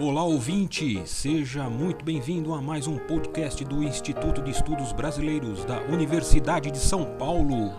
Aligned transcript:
Olá 0.00 0.24
ouvinte, 0.24 1.06
seja 1.06 1.70
muito 1.70 2.04
bem-vindo 2.04 2.52
a 2.52 2.60
mais 2.60 2.88
um 2.88 2.98
podcast 2.98 3.64
do 3.64 3.80
Instituto 3.80 4.42
de 4.42 4.50
Estudos 4.50 4.92
Brasileiros 4.92 5.64
da 5.66 5.82
Universidade 5.82 6.68
de 6.72 6.78
São 6.78 7.16
Paulo. 7.16 7.70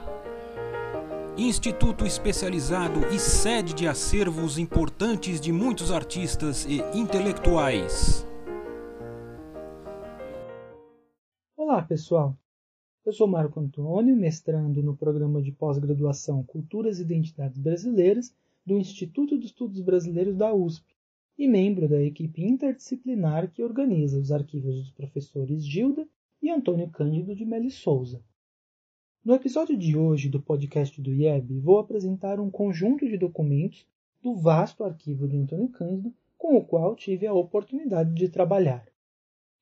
Instituto 1.38 2.05
especializado 2.05 3.05
e 3.13 3.20
sede 3.20 3.73
de 3.73 3.86
acervos 3.86 4.57
importantes 4.57 5.41
de 5.41 5.51
muitos 5.51 5.91
artistas 5.91 6.65
e 6.65 6.78
intelectuais. 6.97 8.25
Olá 11.57 11.82
pessoal, 11.82 12.34
eu 13.05 13.11
sou 13.11 13.27
Marco 13.27 13.59
Antônio, 13.59 14.16
mestrando 14.16 14.82
no 14.82 14.95
programa 14.95 15.41
de 15.41 15.52
pós-graduação 15.52 16.43
Culturas 16.43 16.97
e 16.97 17.02
Identidades 17.02 17.57
Brasileiras 17.57 18.34
do 18.66 18.77
Instituto 18.77 19.38
de 19.38 19.47
Estudos 19.47 19.82
Brasileiros 19.82 20.38
da 20.38 20.54
USP 20.54 20.95
e 21.38 21.48
membro 21.48 21.88
da 21.88 22.02
equipe 22.02 22.44
interdisciplinar 22.44 23.52
que 23.52 23.62
organiza 23.62 24.18
os 24.18 24.32
arquivos 24.32 24.75
dos 24.75 24.92
professores 24.92 25.66
Gilda 25.66 26.08
e 26.42 26.50
Antônio 26.50 26.89
Cândido 26.89 27.36
de 27.36 27.46
Meli 27.46 27.70
Souza. 27.70 28.24
No 29.24 29.34
episódio 29.34 29.75
de 29.75 29.98
hoje 29.98 30.30
do 30.30 30.42
podcast 30.42 31.02
do 31.02 31.11
IEB, 31.11 31.60
vou 31.60 31.80
apresentar 31.80 32.39
um 32.39 32.50
conjunto 32.50 33.08
de 33.08 33.17
documentos 33.17 33.86
do 34.22 34.36
vasto 34.36 34.84
arquivo 34.84 35.28
de 35.28 35.36
Antônio 35.36 35.67
Cândido 35.70 36.14
com 36.38 36.56
o 36.56 36.64
qual 36.64 36.95
tive 36.95 37.25
a 37.25 37.34
oportunidade 37.34 38.14
de 38.14 38.30
trabalhar. 38.30 38.88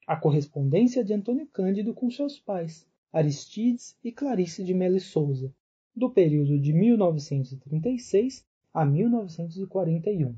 A 0.05 0.16
correspondência 0.16 1.04
de 1.04 1.13
Antônio 1.13 1.48
Cândido 1.48 1.94
com 1.94 2.12
seus 2.12 2.38
pais, 2.38 2.85
Aristides 3.12 3.98
e 4.04 4.12
Clarice 4.12 4.63
de 4.63 4.74
Meli 4.74 4.99
Souza, 4.99 5.54
do 5.96 6.10
período 6.10 6.60
de 6.60 6.74
1936 6.74 8.46
a 8.74 8.85
1941. 8.85 10.35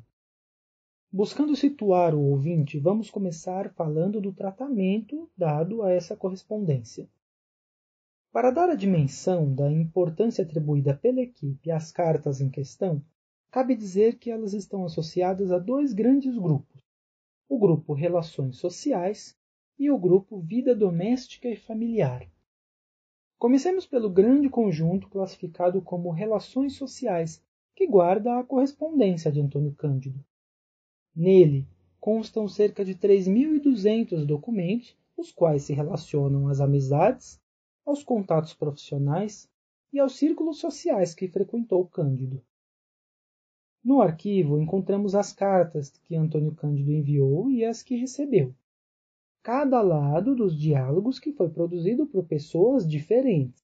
Buscando 1.17 1.55
situar 1.55 2.13
o 2.13 2.19
ouvinte, 2.19 2.77
vamos 2.77 3.09
começar 3.09 3.71
falando 3.71 4.19
do 4.19 4.33
tratamento 4.33 5.31
dado 5.37 5.81
a 5.81 5.89
essa 5.89 6.13
correspondência. 6.13 7.09
Para 8.33 8.51
dar 8.51 8.69
a 8.69 8.75
dimensão 8.75 9.55
da 9.55 9.71
importância 9.71 10.43
atribuída 10.43 10.93
pela 10.93 11.21
equipe 11.21 11.71
às 11.71 11.89
cartas 11.89 12.41
em 12.41 12.49
questão, 12.49 13.01
cabe 13.49 13.77
dizer 13.77 14.17
que 14.17 14.29
elas 14.29 14.53
estão 14.53 14.83
associadas 14.83 15.53
a 15.53 15.57
dois 15.57 15.93
grandes 15.93 16.37
grupos: 16.37 16.83
o 17.47 17.57
grupo 17.57 17.93
Relações 17.93 18.57
Sociais 18.57 19.37
e 19.79 19.89
o 19.89 19.97
grupo 19.97 20.41
Vida 20.41 20.75
Doméstica 20.75 21.47
e 21.47 21.55
Familiar. 21.55 22.29
Comecemos 23.39 23.85
pelo 23.85 24.09
grande 24.09 24.49
conjunto 24.49 25.07
classificado 25.07 25.81
como 25.81 26.11
Relações 26.11 26.75
Sociais, 26.75 27.41
que 27.73 27.87
guarda 27.87 28.37
a 28.37 28.43
correspondência 28.43 29.31
de 29.31 29.39
Antônio 29.39 29.73
Cândido. 29.75 30.21
Nele 31.15 31.65
constam 31.99 32.47
cerca 32.47 32.83
de 32.83 32.93
3.200 32.93 34.25
documentos, 34.25 34.95
os 35.15 35.31
quais 35.31 35.63
se 35.63 35.73
relacionam 35.73 36.49
às 36.49 36.59
amizades, 36.59 37.39
aos 37.85 38.03
contatos 38.03 38.53
profissionais 38.53 39.49
e 39.93 39.99
aos 39.99 40.17
círculos 40.17 40.59
sociais 40.59 41.15
que 41.15 41.29
frequentou 41.29 41.85
Cândido. 41.87 42.43
No 43.81 44.01
arquivo 44.01 44.59
encontramos 44.59 45.15
as 45.15 45.31
cartas 45.31 45.89
que 45.89 46.15
Antônio 46.15 46.53
Cândido 46.53 46.91
enviou 46.91 47.49
e 47.49 47.63
as 47.63 47.81
que 47.81 47.95
recebeu. 47.95 48.53
Cada 49.41 49.81
lado 49.81 50.35
dos 50.35 50.59
diálogos 50.59 51.19
que 51.19 51.31
foi 51.31 51.49
produzido 51.49 52.07
por 52.07 52.25
pessoas 52.25 52.85
diferentes. 52.85 53.63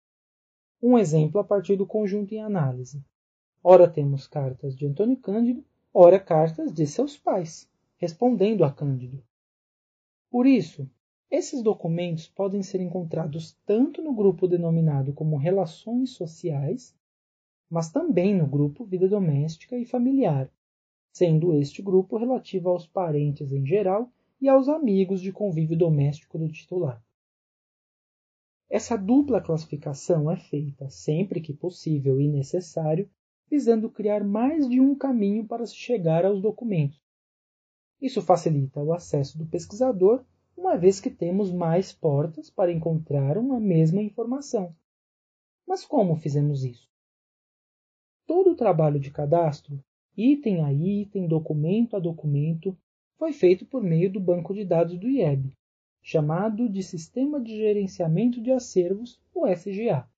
Um 0.82 0.98
exemplo 0.98 1.42
a 1.42 1.44
partir 1.44 1.76
do 1.76 1.86
conjunto 1.86 2.34
em 2.34 2.42
análise. 2.42 3.04
Ora 3.64 3.90
temos 3.90 4.26
cartas 4.26 4.76
de 4.76 4.86
Antônio 4.86 5.18
Cândido 5.18 5.66
ora 5.94 6.20
cartas 6.20 6.74
de 6.74 6.88
seus 6.88 7.18
pais, 7.18 7.70
respondendo 7.98 8.64
a 8.64 8.72
Cândido. 8.72 9.22
Por 10.30 10.48
isso, 10.48 10.90
esses 11.30 11.62
documentos 11.62 12.28
podem 12.28 12.64
ser 12.64 12.80
encontrados 12.82 13.58
tanto 13.66 14.02
no 14.02 14.14
grupo 14.14 14.48
denominado 14.48 15.14
como 15.14 15.38
Relações 15.38 16.12
Sociais, 16.12 16.96
mas 17.70 17.92
também 17.92 18.36
no 18.36 18.48
grupo 18.48 18.86
Vida 18.86 19.08
Doméstica 19.08 19.78
e 19.78 19.86
Familiar, 19.86 20.50
sendo 21.14 21.54
este 21.54 21.82
grupo 21.82 22.18
relativo 22.18 22.70
aos 22.70 22.88
parentes 22.88 23.52
em 23.52 23.66
geral 23.66 24.10
e 24.40 24.48
aos 24.48 24.68
amigos 24.68 25.22
de 25.22 25.32
convívio 25.32 25.78
doméstico 25.78 26.38
do 26.38 26.50
titular. 26.50 27.04
Essa 28.70 28.98
dupla 28.98 29.42
classificação 29.42 30.32
é 30.32 30.38
feita 30.38 30.90
sempre 30.90 31.42
que 31.42 31.54
possível 31.54 32.22
e 32.22 32.28
necessário 32.30 33.10
visando 33.52 33.92
criar 33.92 34.24
mais 34.24 34.70
de 34.70 34.80
um 34.80 34.96
caminho 34.96 35.46
para 35.46 35.66
se 35.66 35.76
chegar 35.76 36.24
aos 36.24 36.42
documentos. 36.42 37.04
Isso 38.02 38.22
facilita 38.22 38.82
o 38.82 38.94
acesso 38.94 39.38
do 39.38 39.46
pesquisador, 39.46 40.24
uma 40.56 40.78
vez 40.78 41.02
que 41.02 41.10
temos 41.10 41.52
mais 41.52 41.92
portas 41.92 42.50
para 42.50 42.72
encontrar 42.72 43.38
uma 43.38 43.60
mesma 43.60 44.02
informação. 44.02 44.74
Mas 45.68 45.84
como 45.84 46.16
fizemos 46.16 46.64
isso? 46.64 46.90
Todo 48.26 48.52
o 48.52 48.56
trabalho 48.56 49.02
de 49.02 49.12
cadastro, 49.12 49.84
item 50.16 50.64
a 50.64 50.72
item, 50.72 51.28
documento 51.28 51.98
a 51.98 52.00
documento, 52.00 52.78
foi 53.18 53.34
feito 53.34 53.66
por 53.66 53.84
meio 53.84 54.10
do 54.10 54.20
banco 54.20 54.54
de 54.54 54.64
dados 54.64 54.98
do 54.98 55.10
IEB, 55.10 55.52
chamado 56.02 56.70
de 56.70 56.82
Sistema 56.82 57.42
de 57.42 57.58
Gerenciamento 57.58 58.42
de 58.42 58.52
Acervos, 58.52 59.20
o 59.34 59.46
SGA. 59.46 60.10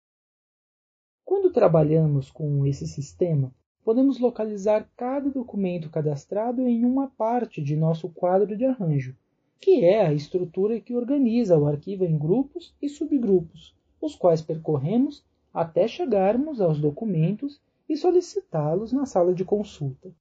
Quando 1.25 1.51
trabalhamos 1.51 2.29
com 2.29 2.65
esse 2.65 2.87
sistema, 2.87 3.53
podemos 3.83 4.19
localizar 4.19 4.89
cada 4.95 5.29
documento 5.29 5.89
cadastrado 5.89 6.67
em 6.67 6.85
uma 6.85 7.07
parte 7.07 7.61
de 7.61 7.75
nosso 7.75 8.09
quadro 8.09 8.55
de 8.55 8.65
arranjo, 8.65 9.15
que 9.59 9.83
é 9.83 10.05
a 10.05 10.13
estrutura 10.13 10.79
que 10.79 10.95
organiza 10.95 11.57
o 11.57 11.65
arquivo 11.65 12.03
em 12.03 12.17
grupos 12.17 12.75
e 12.81 12.89
subgrupos, 12.89 13.75
os 14.01 14.15
quais 14.15 14.41
percorremos 14.41 15.23
até 15.53 15.87
chegarmos 15.87 16.59
aos 16.59 16.79
documentos 16.79 17.61
e 17.87 17.95
solicitá-los 17.95 18.91
na 18.91 19.05
sala 19.05 19.33
de 19.33 19.45
consulta. 19.45 20.11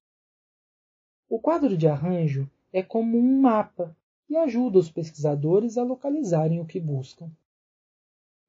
O 1.28 1.38
quadro 1.38 1.76
de 1.76 1.88
arranjo 1.88 2.48
é 2.72 2.82
como 2.82 3.18
um 3.18 3.40
mapa 3.40 3.96
e 4.28 4.36
ajuda 4.36 4.78
os 4.78 4.90
pesquisadores 4.90 5.76
a 5.76 5.82
localizarem 5.82 6.60
o 6.60 6.66
que 6.66 6.78
buscam. 6.78 7.30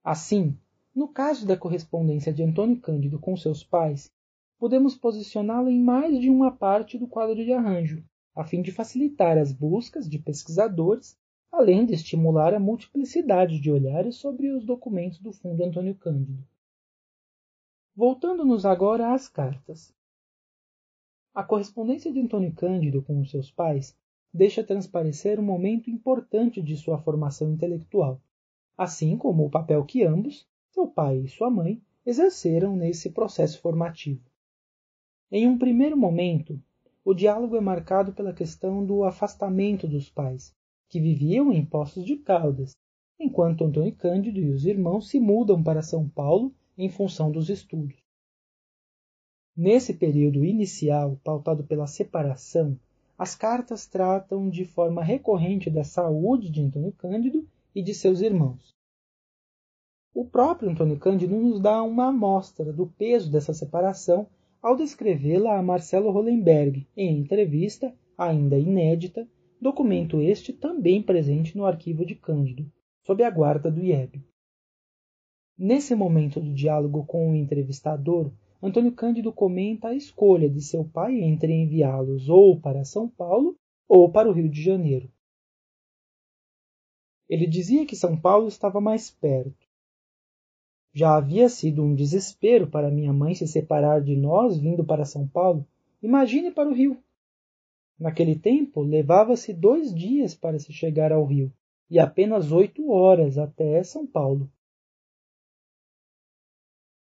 Assim, 0.04 0.58
no 0.96 1.08
caso 1.08 1.48
da 1.48 1.58
correspondência 1.58 2.32
de 2.32 2.44
Antônio 2.44 2.80
Cândido 2.80 3.20
com 3.20 3.36
seus 3.36 3.64
pais, 3.64 4.12
podemos 4.60 4.96
posicioná-la 4.96 5.72
em 5.72 5.82
mais 5.82 6.20
de 6.20 6.30
uma 6.30 6.52
parte 6.52 6.98
do 6.98 7.08
quadro 7.08 7.44
de 7.44 7.52
arranjo, 7.52 8.04
a 8.36 8.44
fim 8.44 8.62
de 8.62 8.72
facilitar 8.72 9.38
as 9.38 9.52
buscas 9.52 10.08
de 10.08 10.20
pesquisadores, 10.20 11.18
além 11.52 11.86
de 11.86 11.94
estimular 11.94 12.54
a 12.54 12.60
multiplicidade 12.60 13.60
de 13.60 13.72
olhares 13.72 14.16
sobre 14.18 14.52
os 14.52 14.66
documentos 14.66 15.20
do 15.20 15.32
Fundo 15.32 15.64
Antônio 15.64 15.96
Cândido. 15.96 16.44
Voltando-nos 17.96 18.66
agora 18.66 19.14
às 19.14 19.28
cartas. 19.28 19.94
A 21.34 21.44
correspondência 21.44 22.12
de 22.12 22.20
Antônio 22.20 22.54
Cândido 22.54 23.02
com 23.02 23.20
os 23.20 23.32
seus 23.32 23.52
pais 23.52 23.96
deixa 24.34 24.64
transparecer 24.64 25.40
um 25.40 25.44
momento 25.44 25.90
importante 25.90 26.62
de 26.62 26.76
sua 26.76 26.98
formação 26.98 27.52
intelectual, 27.52 28.22
assim 28.78 29.18
como 29.18 29.46
o 29.46 29.50
papel 29.50 29.86
que 29.86 30.04
ambos, 30.04 30.48
seu 30.74 30.88
pai 30.88 31.20
e 31.20 31.28
sua 31.28 31.52
mãe 31.52 31.80
exerceram 32.04 32.76
nesse 32.76 33.12
processo 33.12 33.62
formativo. 33.62 34.20
Em 35.32 35.48
um 35.48 35.56
primeiro 35.56 35.96
momento, 35.96 36.60
o 37.06 37.14
diálogo 37.14 37.56
é 37.56 37.62
marcado 37.62 38.12
pela 38.12 38.34
questão 38.34 38.84
do 38.84 39.04
afastamento 39.04 39.88
dos 39.88 40.10
pais, 40.10 40.52
que 40.90 41.00
viviam 41.00 41.54
em 41.54 41.64
Poços 41.64 42.04
de 42.04 42.18
Caldas, 42.18 42.76
enquanto 43.20 43.64
Antônio 43.64 43.96
Cândido 43.96 44.40
e 44.40 44.50
os 44.50 44.66
irmãos 44.66 45.10
se 45.10 45.20
mudam 45.20 45.62
para 45.62 45.84
São 45.84 46.10
Paulo 46.10 46.52
em 46.76 46.90
função 46.90 47.32
dos 47.32 47.50
estudos. 47.50 48.02
Nesse 49.56 49.94
período 49.94 50.44
inicial, 50.44 51.20
pautado 51.24 51.64
pela 51.64 51.86
separação, 51.86 52.80
as 53.16 53.36
cartas 53.36 53.86
tratam 53.86 54.50
de 54.50 54.66
forma 54.66 55.04
recorrente 55.04 55.70
da 55.70 55.84
saúde 55.84 56.50
de 56.50 56.62
Antônio 56.62 56.92
Cândido 56.94 57.48
e 57.76 57.84
de 57.84 57.94
seus 57.94 58.22
irmãos. 58.22 58.74
O 60.16 60.24
próprio 60.24 60.70
Antônio 60.70 61.00
Cândido 61.00 61.36
nos 61.36 61.60
dá 61.60 61.82
uma 61.82 62.10
amostra 62.10 62.72
do 62.72 62.86
peso 62.86 63.32
dessa 63.32 63.52
separação 63.52 64.28
ao 64.62 64.76
descrevê-la 64.76 65.58
a 65.58 65.64
Marcelo 65.64 66.12
Hollenberg 66.12 66.88
em 66.96 67.18
entrevista, 67.18 67.92
ainda 68.16 68.58
inédita, 68.58 69.28
documento 69.60 70.22
este 70.22 70.54
também 70.54 71.02
presente 71.02 71.58
no 71.58 71.66
arquivo 71.66 72.06
de 72.06 72.14
Cândido, 72.14 72.72
sob 73.02 73.24
a 73.24 73.30
guarda 73.32 73.72
do 73.72 73.84
IEB. 73.84 74.24
Nesse 75.58 75.96
momento 75.96 76.40
do 76.40 76.54
diálogo 76.54 77.04
com 77.06 77.32
o 77.32 77.36
entrevistador, 77.36 78.32
Antônio 78.62 78.92
Cândido 78.92 79.34
comenta 79.34 79.88
a 79.88 79.96
escolha 79.96 80.48
de 80.48 80.62
seu 80.62 80.86
pai 80.86 81.22
entre 81.22 81.52
enviá-los 81.52 82.30
ou 82.30 82.62
para 82.62 82.86
São 82.86 83.10
Paulo 83.10 83.56
ou 83.88 84.12
para 84.12 84.30
o 84.30 84.32
Rio 84.32 84.48
de 84.48 84.62
Janeiro. 84.62 85.12
Ele 87.28 87.48
dizia 87.48 87.86
que 87.86 87.96
São 87.96 88.16
Paulo 88.16 88.48
estava 88.48 88.80
mais 88.80 89.10
perto, 89.10 89.63
já 90.94 91.16
havia 91.16 91.50
sido 91.50 91.84
um 91.84 91.96
desespero 91.96 92.68
para 92.68 92.92
minha 92.92 93.12
mãe 93.12 93.34
se 93.34 93.48
separar 93.48 94.00
de 94.02 94.16
nós 94.16 94.60
vindo 94.60 94.86
para 94.86 95.06
São 95.06 95.28
Paulo. 95.28 95.66
Imagine 96.02 96.52
para 96.52 96.70
o 96.70 96.74
Rio. 96.74 97.02
Naquele 97.98 98.38
tempo, 98.38 98.82
levava-se 98.82 99.54
dois 99.54 99.94
dias 99.94 100.36
para 100.36 100.60
se 100.60 100.72
chegar 100.72 101.12
ao 101.12 101.26
rio 101.26 101.52
e 101.90 102.00
apenas 102.00 102.52
oito 102.52 102.92
horas 102.92 103.38
até 103.38 103.84
São 103.84 104.06
Paulo. 104.06 104.52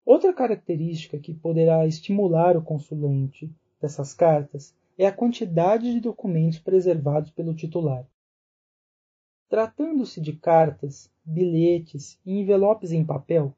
Outra 0.05 0.33
característica 0.33 1.19
que 1.19 1.35
poderá 1.35 1.87
estimular 1.87 2.57
o 2.57 2.63
consulente 2.63 3.51
dessas 3.81 4.13
cartas 4.13 4.75
é 4.99 5.07
a 5.07 5.13
quantidade 5.13 5.93
de 5.93 6.01
documentos 6.01 6.59
preservados 6.59 7.31
pelo 7.31 7.55
titular. 7.55 8.07
Tratando-se 9.49 10.21
de 10.21 10.33
cartas, 10.33 11.11
bilhetes 11.25 12.19
e 12.27 12.39
envelopes 12.41 12.93
em 12.93 13.05
papel, 13.05 13.55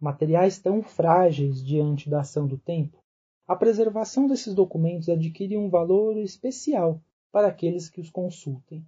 materiais 0.00 0.58
tão 0.58 0.82
frágeis 0.82 1.64
diante 1.64 2.08
da 2.08 2.20
ação 2.20 2.46
do 2.46 2.58
tempo, 2.58 2.98
a 3.46 3.54
preservação 3.54 4.26
desses 4.26 4.54
documentos 4.54 5.08
adquire 5.08 5.56
um 5.56 5.68
valor 5.68 6.16
especial 6.16 7.00
para 7.30 7.48
aqueles 7.48 7.88
que 7.88 8.00
os 8.00 8.10
consultem. 8.10 8.84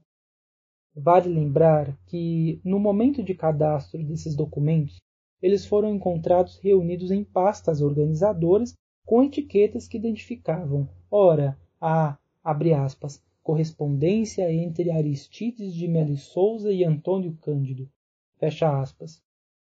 Vale 0.94 1.28
lembrar 1.28 1.96
que, 2.06 2.60
no 2.64 2.78
momento 2.78 3.22
de 3.22 3.34
cadastro 3.34 4.02
desses 4.02 4.34
documentos, 4.34 4.99
eles 5.40 5.64
foram 5.64 5.94
encontrados 5.94 6.58
reunidos 6.58 7.10
em 7.10 7.22
pastas 7.22 7.81
organizadoras 7.81 8.75
com 9.06 9.22
etiquetas 9.22 9.87
que 9.87 9.96
identificavam, 9.96 10.88
ora, 11.10 11.58
a, 11.81 12.19
abre 12.43 12.75
aspas, 12.75 13.22
correspondência 13.43 14.52
entre 14.52 14.90
Aristides 14.90 15.72
de 15.72 15.87
Melo 15.87 16.16
Souza 16.16 16.72
e 16.72 16.84
Antônio 16.84 17.38
Cândido, 17.40 17.88
fecha 18.37 18.81
aspas, 18.81 19.22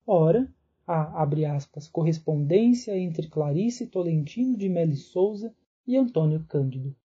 ora, 0.07 0.53
a, 0.91 1.23
abre 1.23 1.45
aspas, 1.45 1.87
correspondência 1.87 2.99
entre 2.99 3.29
Clarice 3.29 3.87
Tolentino 3.87 4.57
de 4.57 4.69
Melo 4.69 4.97
Souza 4.97 5.55
e 5.87 5.97
Antônio 5.97 6.45
Cândido, 6.49 6.97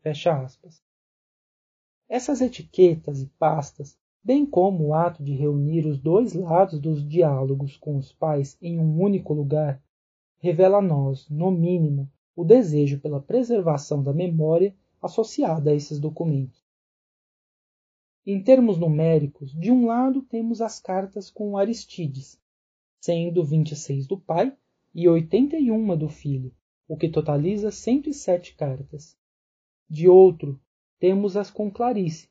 fecha 0.00 0.40
aspas. 0.40 0.80
Essas 2.08 2.40
etiquetas 2.40 3.20
e 3.20 3.26
pastas 3.40 3.98
bem 4.22 4.46
como 4.46 4.86
o 4.86 4.94
ato 4.94 5.24
de 5.24 5.32
reunir 5.32 5.84
os 5.86 5.98
dois 5.98 6.34
lados 6.34 6.78
dos 6.78 7.04
diálogos 7.04 7.76
com 7.76 7.96
os 7.96 8.12
pais 8.12 8.56
em 8.62 8.78
um 8.78 9.00
único 9.00 9.34
lugar, 9.34 9.82
revela 10.38 10.78
a 10.78 10.82
nós, 10.82 11.28
no 11.28 11.50
mínimo, 11.50 12.08
o 12.36 12.44
desejo 12.44 13.00
pela 13.00 13.20
preservação 13.20 14.04
da 14.04 14.12
memória 14.12 14.72
associada 15.00 15.72
a 15.72 15.74
esses 15.74 15.98
documentos. 15.98 16.62
Em 18.24 18.40
termos 18.40 18.78
numéricos, 18.78 19.52
de 19.52 19.72
um 19.72 19.86
lado 19.86 20.22
temos 20.22 20.60
as 20.60 20.78
cartas 20.78 21.28
com 21.28 21.58
Aristides, 21.58 22.40
sendo 23.02 23.42
26 23.42 24.06
do 24.06 24.16
pai 24.16 24.56
e 24.94 25.08
81 25.08 25.98
do 25.98 26.08
filho, 26.08 26.54
o 26.86 26.96
que 26.96 27.08
totaliza 27.08 27.72
107 27.72 28.54
cartas. 28.54 29.18
De 29.90 30.08
outro, 30.08 30.60
temos 31.00 31.36
as 31.36 31.50
com 31.50 31.68
Clarice, 31.68 32.28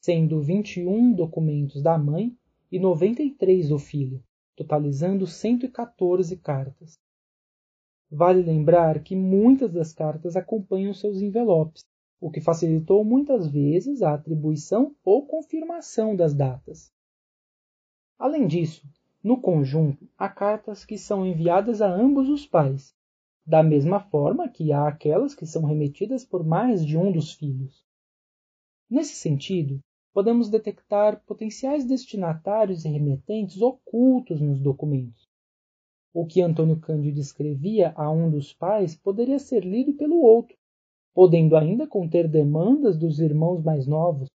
sendo 0.00 0.40
21 0.40 1.12
documentos 1.12 1.82
da 1.82 1.98
mãe 1.98 2.34
e 2.72 2.78
93 2.78 3.68
do 3.68 3.78
filho, 3.78 4.24
totalizando 4.56 5.26
114 5.26 6.38
cartas. 6.38 6.98
Vale 8.10 8.40
lembrar 8.40 9.02
que 9.02 9.14
muitas 9.14 9.70
das 9.74 9.92
cartas 9.92 10.36
acompanham 10.36 10.94
seus 10.94 11.20
envelopes, 11.20 11.84
o 12.18 12.30
que 12.30 12.40
facilitou 12.40 13.04
muitas 13.04 13.46
vezes 13.46 14.00
a 14.00 14.14
atribuição 14.14 14.96
ou 15.04 15.26
confirmação 15.26 16.16
das 16.16 16.32
datas. 16.32 16.90
Além 18.18 18.46
disso, 18.46 18.88
no 19.24 19.40
conjunto, 19.40 20.06
há 20.18 20.28
cartas 20.28 20.84
que 20.84 20.98
são 20.98 21.24
enviadas 21.24 21.80
a 21.80 21.90
ambos 21.90 22.28
os 22.28 22.46
pais, 22.46 22.94
da 23.46 23.62
mesma 23.62 23.98
forma 23.98 24.50
que 24.50 24.70
há 24.70 24.86
aquelas 24.86 25.34
que 25.34 25.46
são 25.46 25.64
remetidas 25.64 26.26
por 26.26 26.44
mais 26.44 26.84
de 26.84 26.98
um 26.98 27.10
dos 27.10 27.32
filhos. 27.32 27.82
Nesse 28.88 29.14
sentido, 29.14 29.80
podemos 30.12 30.50
detectar 30.50 31.24
potenciais 31.24 31.86
destinatários 31.86 32.84
e 32.84 32.88
remetentes 32.90 33.62
ocultos 33.62 34.42
nos 34.42 34.60
documentos. 34.60 35.26
O 36.12 36.26
que 36.26 36.42
Antônio 36.42 36.78
Cândido 36.78 37.18
escrevia 37.18 37.94
a 37.96 38.10
um 38.10 38.30
dos 38.30 38.52
pais 38.52 38.94
poderia 38.94 39.38
ser 39.38 39.64
lido 39.64 39.94
pelo 39.94 40.20
outro, 40.20 40.54
podendo 41.14 41.56
ainda 41.56 41.86
conter 41.86 42.28
demandas 42.28 42.98
dos 42.98 43.18
irmãos 43.20 43.64
mais 43.64 43.86
novos. 43.86 44.28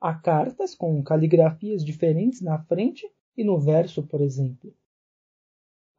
Há 0.00 0.12
cartas 0.12 0.74
com 0.74 1.00
caligrafias 1.04 1.84
diferentes 1.84 2.40
na 2.40 2.58
frente 2.64 3.08
e 3.38 3.44
no 3.44 3.56
verso, 3.56 4.02
por 4.02 4.20
exemplo. 4.20 4.74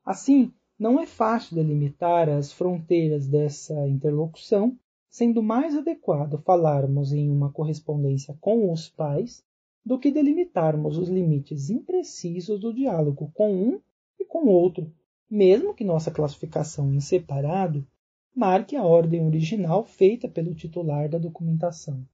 Assim, 0.04 0.54
não 0.78 1.00
é 1.00 1.08
fácil 1.08 1.56
delimitar 1.56 2.28
as 2.28 2.52
fronteiras 2.52 3.26
dessa 3.28 3.88
interlocução 3.88 4.78
sendo 5.10 5.42
mais 5.42 5.76
adequado 5.76 6.38
falarmos 6.40 7.14
em 7.14 7.32
uma 7.32 7.50
correspondência 7.52 8.38
com 8.42 8.72
os 8.72 8.90
pais 8.90 9.44
do 9.84 9.98
que 9.98 10.12
delimitarmos 10.12 10.98
os 10.98 11.08
limites 11.08 11.70
imprecisos 11.70 12.60
do 12.60 12.74
diálogo 12.74 13.32
com 13.34 13.54
um 13.54 13.82
e 14.20 14.26
com 14.26 14.46
outro, 14.46 14.94
mesmo 15.30 15.74
que 15.74 15.86
nossa 15.86 16.12
classificação 16.12 16.94
em 16.94 17.00
separado 17.00 17.88
marque 18.36 18.76
a 18.76 18.84
ordem 18.84 19.26
original 19.26 19.86
feita 19.86 20.28
pelo 20.28 20.54
titular 20.54 21.10
da 21.10 21.18
documentação. 21.18 22.06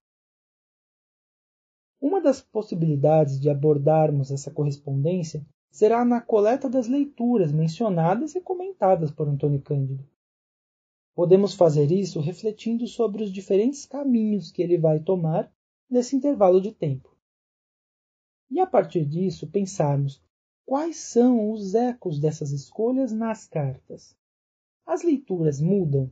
Uma 2.01 2.21
das 2.21 2.42
possibilidades 2.42 3.39
de 3.39 3.50
abordarmos 3.50 4.31
essa 4.31 4.51
correspondência 4.51 5.45
será 5.71 6.06
na 6.06 6.21
coleta 6.21 6.69
das 6.69 6.88
leituras 6.88 7.51
mencionadas 7.51 8.36
e 8.36 8.42
comentadas 8.42 9.12
por 9.12 9.27
Antônio 9.27 9.62
Cândido. 9.62 10.07
Podemos 11.13 11.53
fazer 11.53 11.92
isso 11.92 12.19
refletindo 12.19 12.88
sobre 12.88 13.24
os 13.24 13.31
diferentes 13.31 13.86
caminhos 13.86 14.51
que 14.51 14.62
ele 14.62 14.77
vai 14.77 15.00
tomar 15.00 15.51
nesse 15.89 16.15
intervalo 16.15 16.62
de 16.62 16.71
tempo. 16.71 17.15
E 18.51 18.59
a 18.59 18.68
partir 18.68 19.06
disso 19.06 19.48
pensarmos 19.48 20.21
quais 20.65 20.98
são 20.98 21.51
os 21.51 21.74
ecos 21.74 22.19
dessas 22.19 22.51
escolhas 22.51 23.12
nas 23.12 23.48
cartas. 23.48 24.15
As 24.86 25.03
leituras 25.03 25.62
mudam? 25.62 26.12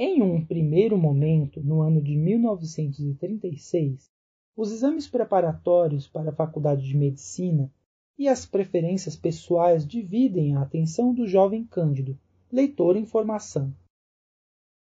Em 0.00 0.22
um 0.22 0.46
primeiro 0.46 0.96
momento, 0.96 1.60
no 1.60 1.82
ano 1.82 2.00
de 2.00 2.16
1936, 2.16 4.08
os 4.56 4.70
exames 4.70 5.08
preparatórios 5.08 6.06
para 6.06 6.30
a 6.30 6.34
Faculdade 6.34 6.86
de 6.86 6.96
Medicina 6.96 7.68
e 8.16 8.28
as 8.28 8.46
preferências 8.46 9.16
pessoais 9.16 9.84
dividem 9.84 10.54
a 10.54 10.62
atenção 10.62 11.12
do 11.12 11.26
jovem 11.26 11.64
Cândido 11.64 12.16
leitor 12.50 12.96
em 12.96 13.04
formação. 13.04 13.74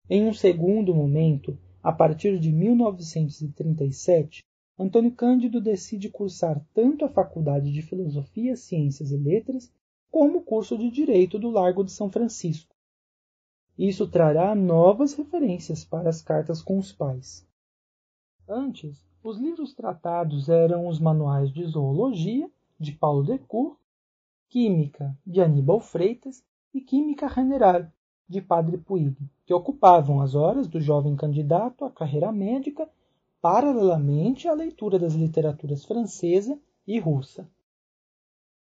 Em 0.09 0.25
um 0.25 0.33
segundo 0.33 0.95
momento, 0.95 1.57
a 1.83 1.91
partir 1.91 2.39
de 2.39 2.51
1937, 2.51 4.43
Antônio 4.79 5.11
Cândido 5.11 5.61
decide 5.61 6.09
cursar 6.09 6.59
tanto 6.73 7.05
a 7.05 7.09
Faculdade 7.09 7.71
de 7.71 7.83
Filosofia, 7.83 8.55
Ciências 8.55 9.11
e 9.11 9.17
Letras 9.17 9.71
como 10.09 10.39
o 10.39 10.43
curso 10.43 10.75
de 10.75 10.89
Direito 10.89 11.37
do 11.37 11.51
Largo 11.51 11.83
de 11.83 11.91
São 11.91 12.11
Francisco. 12.11 12.72
Isso 13.77 14.07
trará 14.07 14.53
novas 14.53 15.13
referências 15.13 15.83
para 15.83 16.09
as 16.09 16.21
cartas 16.21 16.61
com 16.61 16.77
os 16.77 16.91
pais. 16.91 17.47
Antes, 18.47 19.03
os 19.23 19.37
livros 19.37 19.73
tratados 19.73 20.49
eram 20.49 20.87
os 20.87 20.99
manuais 20.99 21.51
de 21.51 21.65
Zoologia, 21.65 22.49
de 22.79 22.91
Paulo 22.91 23.23
Decour, 23.23 23.77
Química, 24.49 25.17
de 25.25 25.41
Aníbal 25.41 25.79
Freitas 25.79 26.43
e 26.73 26.81
Química 26.81 27.27
General, 27.27 27.87
de 28.29 28.41
Padre 28.41 28.77
Puig, 28.77 29.17
que 29.45 29.53
ocupavam 29.53 30.21
as 30.21 30.35
horas 30.35 30.67
do 30.67 30.79
jovem 30.79 31.15
candidato 31.15 31.85
à 31.85 31.91
carreira 31.91 32.31
médica 32.31 32.89
paralelamente 33.41 34.47
à 34.47 34.53
leitura 34.53 34.99
das 34.99 35.13
literaturas 35.15 35.83
francesa 35.83 36.57
e 36.85 36.99
russa. 36.99 37.49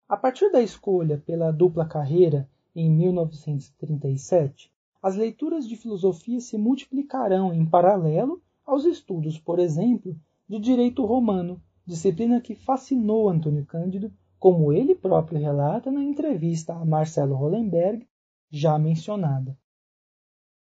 A 0.08 0.16
partir 0.16 0.50
da 0.50 0.60
escolha 0.60 1.18
pela 1.18 1.52
dupla 1.52 1.86
carreira 1.86 2.48
em 2.74 2.90
1937, 2.90 4.70
as 5.06 5.14
leituras 5.14 5.68
de 5.68 5.76
filosofia 5.76 6.40
se 6.40 6.58
multiplicarão 6.58 7.54
em 7.54 7.64
paralelo 7.64 8.42
aos 8.64 8.84
estudos, 8.84 9.38
por 9.38 9.60
exemplo, 9.60 10.18
de 10.48 10.58
direito 10.58 11.06
romano, 11.06 11.62
disciplina 11.86 12.40
que 12.40 12.56
fascinou 12.56 13.28
Antônio 13.28 13.64
Cândido 13.64 14.12
como 14.36 14.72
ele 14.72 14.96
próprio 14.96 15.38
relata 15.38 15.92
na 15.92 16.02
entrevista 16.02 16.74
a 16.74 16.84
Marcelo 16.84 17.36
Hollenberg, 17.36 18.04
já 18.50 18.76
mencionada. 18.80 19.56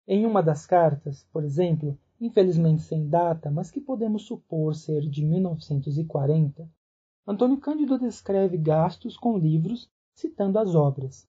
Em 0.07 0.27
uma 0.27 0.43
das 0.43 0.63
cartas, 0.63 1.25
por 1.33 1.43
exemplo, 1.43 1.97
infelizmente 2.21 2.83
sem 2.83 3.09
data, 3.09 3.49
mas 3.49 3.71
que 3.71 3.81
podemos 3.81 4.27
supor 4.27 4.75
ser 4.75 5.09
de 5.09 5.25
1940, 5.25 6.69
Antônio 7.25 7.57
Cândido 7.57 7.97
descreve 7.97 8.57
gastos 8.59 9.17
com 9.17 9.39
livros 9.39 9.89
citando 10.13 10.59
as 10.59 10.75
obras 10.75 11.27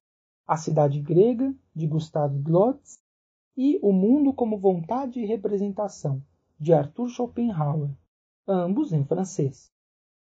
A 0.50 0.56
Cidade 0.56 1.00
Grega, 1.00 1.54
de 1.72 1.86
Gustave 1.86 2.36
Glotz, 2.40 3.00
e 3.56 3.78
O 3.84 3.92
Mundo 3.92 4.32
como 4.32 4.58
Vontade 4.58 5.20
e 5.20 5.24
Representação, 5.24 6.20
de 6.58 6.72
Arthur 6.72 7.08
Schopenhauer, 7.08 7.90
ambos 8.48 8.92
em 8.92 9.04
francês 9.04 9.72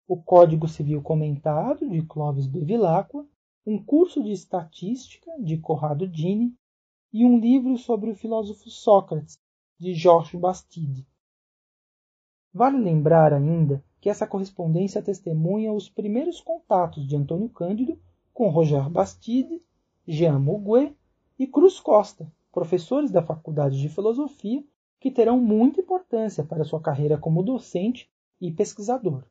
o 0.07 0.17
Código 0.17 0.67
Civil 0.67 1.03
Comentado, 1.03 1.87
de 1.87 2.01
Clovis 2.01 2.47
Bevilacqua, 2.47 3.27
um 3.63 3.77
curso 3.77 4.23
de 4.23 4.31
estatística, 4.31 5.29
de 5.39 5.57
Corrado 5.59 6.07
Dini, 6.07 6.51
e 7.13 7.23
um 7.23 7.37
livro 7.37 7.77
sobre 7.77 8.09
o 8.09 8.15
filósofo 8.15 8.71
Sócrates, 8.71 9.37
de 9.77 9.93
Georges 9.93 10.39
Bastide. 10.39 11.05
Vale 12.51 12.79
lembrar 12.79 13.33
ainda 13.33 13.83
que 14.01 14.09
essa 14.09 14.25
correspondência 14.25 14.99
testemunha 14.99 15.71
os 15.71 15.87
primeiros 15.87 16.41
contatos 16.41 17.07
de 17.07 17.15
Antônio 17.15 17.49
Cândido 17.49 17.99
com 18.33 18.49
Roger 18.49 18.89
Bastide, 18.89 19.61
Jean 20.07 20.39
Mouguet 20.39 20.95
e 21.37 21.45
Cruz 21.45 21.81
Costa, 21.81 22.31
professores 22.49 23.11
da 23.11 23.21
Faculdade 23.21 23.77
de 23.77 23.89
Filosofia 23.89 24.63
que 25.01 25.11
terão 25.11 25.37
muita 25.37 25.81
importância 25.81 26.45
para 26.45 26.63
sua 26.63 26.79
carreira 26.79 27.17
como 27.17 27.43
docente 27.43 28.09
e 28.39 28.49
pesquisador. 28.49 29.25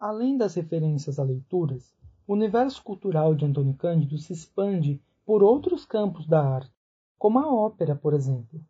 Além 0.00 0.36
das 0.36 0.54
referências 0.54 1.20
a 1.20 1.22
leituras, 1.22 1.94
o 2.26 2.32
universo 2.32 2.82
cultural 2.82 3.32
de 3.34 3.44
Antônio 3.44 3.74
Cândido 3.74 4.18
se 4.18 4.32
expande 4.32 5.00
por 5.24 5.42
outros 5.42 5.86
campos 5.86 6.26
da 6.26 6.42
arte, 6.42 6.74
como 7.16 7.38
a 7.38 7.54
ópera, 7.54 7.94
por 7.94 8.12
exemplo. 8.12 8.60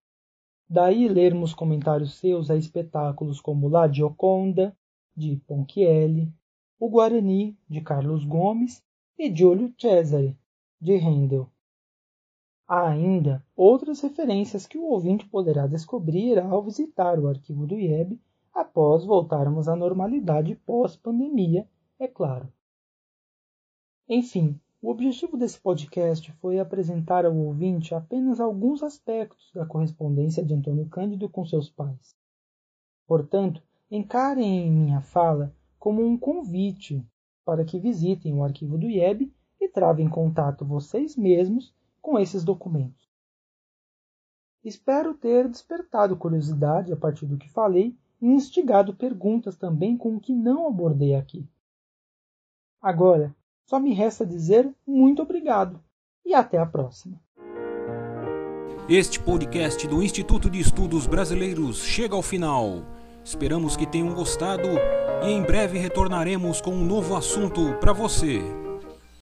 Daí 0.69 1.09
lermos 1.09 1.55
comentários 1.55 2.15
seus 2.17 2.51
a 2.51 2.57
espetáculos 2.57 3.41
como 3.41 3.71
La 3.71 3.91
Gioconda, 3.91 4.77
de 5.17 5.37
Ponchielli, 5.47 6.31
o 6.79 6.91
Guarani, 6.91 7.57
de 7.67 7.81
Carlos 7.81 8.23
Gomes, 8.23 8.83
e 9.19 9.35
Giulio 9.35 9.73
Cesare, 9.79 10.37
de 10.83 10.97
Handel. 10.97 11.49
Há 12.67 12.89
ainda 12.89 13.47
outras 13.55 14.01
referências 14.01 14.67
que 14.67 14.77
o 14.77 14.83
ouvinte 14.83 15.25
poderá 15.29 15.69
descobrir 15.69 16.41
ao 16.41 16.61
visitar 16.61 17.21
o 17.21 17.29
arquivo 17.29 17.69
do 17.69 17.79
IEB 17.79 18.21
após 18.53 19.05
voltarmos 19.05 19.69
à 19.69 19.77
normalidade 19.77 20.57
pós-pandemia, 20.67 21.69
é 22.01 22.09
claro. 22.09 22.53
Enfim, 24.09 24.59
o 24.83 24.91
objetivo 24.91 25.37
desse 25.37 25.61
podcast 25.61 26.33
foi 26.41 26.59
apresentar 26.59 27.25
ao 27.25 27.37
ouvinte 27.37 27.95
apenas 27.95 28.41
alguns 28.41 28.83
aspectos 28.83 29.53
da 29.55 29.65
correspondência 29.65 30.45
de 30.45 30.53
Antônio 30.53 30.89
Cândido 30.89 31.29
com 31.29 31.47
seus 31.47 31.71
pais. 31.71 32.17
Portanto, 33.07 33.63
encarem 33.89 34.69
minha 34.69 35.01
fala 35.01 35.55
como 35.79 36.05
um 36.05 36.19
convite 36.19 37.07
para 37.45 37.65
que 37.65 37.79
visitem 37.79 38.35
o 38.35 38.43
arquivo 38.43 38.77
do 38.77 38.91
IEB 38.91 39.33
e 39.63 39.69
travem 39.69 40.09
contato 40.09 40.65
vocês 40.65 41.17
mesmos 41.17 41.73
com 42.01 42.19
esses 42.19 42.43
documentos. 42.45 43.09
Espero 44.65 45.15
ter 45.15 45.49
despertado 45.49 46.17
curiosidade 46.17 46.93
a 46.93 46.97
partir 46.97 47.27
do 47.27 47.39
que 47.39 47.49
falei 47.49 47.97
e 48.21 48.27
instigado 48.27 48.95
perguntas 48.95 49.57
também 49.57 49.97
com 49.97 50.17
o 50.17 50.21
que 50.21 50.33
não 50.33 50.67
abordei 50.67 51.15
aqui. 51.15 51.49
Agora, 52.81 53.35
só 53.65 53.79
me 53.79 53.95
resta 53.95 54.27
dizer 54.27 54.73
muito 54.87 55.23
obrigado 55.23 55.81
e 56.25 56.35
até 56.35 56.59
a 56.59 56.67
próxima. 56.67 57.21
Este 58.89 59.21
podcast 59.21 59.87
do 59.87 60.03
Instituto 60.03 60.51
de 60.51 60.59
Estudos 60.59 61.07
Brasileiros 61.07 61.85
chega 61.85 62.17
ao 62.17 62.23
final. 62.23 62.83
Esperamos 63.25 63.77
que 63.77 63.87
tenham 63.87 64.13
gostado 64.13 64.69
e 65.25 65.31
em 65.31 65.43
breve 65.43 65.79
retornaremos 65.79 66.61
com 66.61 66.73
um 66.73 66.85
novo 66.85 67.15
assunto 67.15 67.75
para 67.79 67.93
você. 67.93 68.62